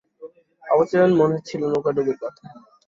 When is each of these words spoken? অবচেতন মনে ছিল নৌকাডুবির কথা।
অবচেতন 0.63 1.11
মনে 1.19 1.37
ছিল 1.47 1.61
নৌকাডুবির 1.71 2.17
কথা। 2.23 2.45